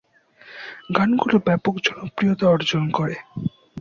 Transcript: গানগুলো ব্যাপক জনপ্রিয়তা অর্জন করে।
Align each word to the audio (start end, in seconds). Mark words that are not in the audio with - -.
গানগুলো 0.95 1.37
ব্যাপক 1.47 1.75
জনপ্রিয়তা 1.87 2.45
অর্জন 2.49 2.83
করে। 2.89 3.15